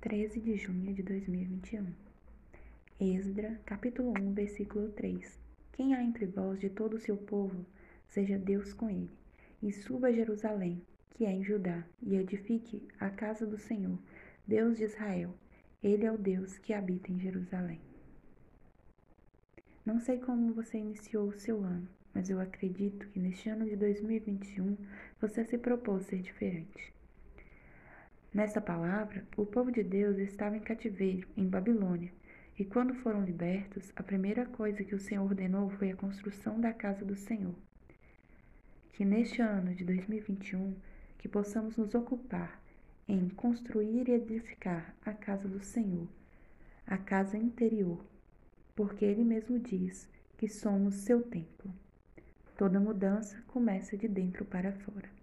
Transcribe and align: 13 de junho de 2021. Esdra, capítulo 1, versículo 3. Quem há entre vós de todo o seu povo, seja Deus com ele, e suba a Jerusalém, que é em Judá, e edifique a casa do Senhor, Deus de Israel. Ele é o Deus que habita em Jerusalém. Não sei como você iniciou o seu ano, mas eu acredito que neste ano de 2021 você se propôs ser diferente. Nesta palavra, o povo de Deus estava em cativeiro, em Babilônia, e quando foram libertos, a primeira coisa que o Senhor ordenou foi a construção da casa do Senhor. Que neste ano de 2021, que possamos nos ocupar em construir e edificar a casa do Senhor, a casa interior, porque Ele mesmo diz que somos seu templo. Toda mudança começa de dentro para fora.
13 0.00 0.40
de 0.40 0.56
junho 0.56 0.94
de 0.94 1.02
2021. 1.02 1.92
Esdra, 2.98 3.60
capítulo 3.66 4.14
1, 4.18 4.32
versículo 4.32 4.88
3. 4.92 5.38
Quem 5.72 5.94
há 5.94 6.02
entre 6.02 6.24
vós 6.24 6.58
de 6.58 6.70
todo 6.70 6.94
o 6.94 6.98
seu 6.98 7.18
povo, 7.18 7.66
seja 8.08 8.38
Deus 8.38 8.72
com 8.72 8.88
ele, 8.88 9.10
e 9.62 9.70
suba 9.70 10.08
a 10.08 10.12
Jerusalém, 10.12 10.80
que 11.10 11.26
é 11.26 11.30
em 11.30 11.44
Judá, 11.44 11.84
e 12.02 12.16
edifique 12.16 12.82
a 12.98 13.10
casa 13.10 13.46
do 13.46 13.58
Senhor, 13.58 13.98
Deus 14.46 14.78
de 14.78 14.84
Israel. 14.84 15.34
Ele 15.82 16.06
é 16.06 16.10
o 16.10 16.16
Deus 16.16 16.56
que 16.56 16.72
habita 16.72 17.12
em 17.12 17.20
Jerusalém. 17.20 17.82
Não 19.84 20.00
sei 20.00 20.18
como 20.18 20.54
você 20.54 20.78
iniciou 20.78 21.28
o 21.28 21.38
seu 21.38 21.62
ano, 21.62 21.86
mas 22.14 22.30
eu 22.30 22.40
acredito 22.40 23.06
que 23.08 23.20
neste 23.20 23.50
ano 23.50 23.66
de 23.66 23.76
2021 23.76 24.78
você 25.20 25.44
se 25.44 25.58
propôs 25.58 26.06
ser 26.06 26.22
diferente. 26.22 26.90
Nesta 28.32 28.60
palavra, 28.60 29.26
o 29.36 29.44
povo 29.44 29.72
de 29.72 29.82
Deus 29.82 30.16
estava 30.18 30.56
em 30.56 30.60
cativeiro, 30.60 31.26
em 31.36 31.48
Babilônia, 31.48 32.12
e 32.56 32.64
quando 32.64 32.94
foram 32.94 33.24
libertos, 33.24 33.92
a 33.96 34.04
primeira 34.04 34.46
coisa 34.46 34.84
que 34.84 34.94
o 34.94 35.00
Senhor 35.00 35.24
ordenou 35.24 35.68
foi 35.70 35.90
a 35.90 35.96
construção 35.96 36.60
da 36.60 36.72
casa 36.72 37.04
do 37.04 37.16
Senhor. 37.16 37.54
Que 38.92 39.04
neste 39.04 39.42
ano 39.42 39.74
de 39.74 39.84
2021, 39.84 40.76
que 41.18 41.26
possamos 41.28 41.76
nos 41.76 41.92
ocupar 41.92 42.62
em 43.08 43.28
construir 43.30 44.08
e 44.08 44.12
edificar 44.12 44.94
a 45.04 45.12
casa 45.12 45.48
do 45.48 45.64
Senhor, 45.64 46.06
a 46.86 46.96
casa 46.96 47.36
interior, 47.36 47.98
porque 48.76 49.04
Ele 49.04 49.24
mesmo 49.24 49.58
diz 49.58 50.08
que 50.38 50.46
somos 50.46 50.94
seu 50.94 51.20
templo. 51.20 51.74
Toda 52.56 52.78
mudança 52.78 53.42
começa 53.48 53.96
de 53.96 54.06
dentro 54.06 54.44
para 54.44 54.70
fora. 54.70 55.19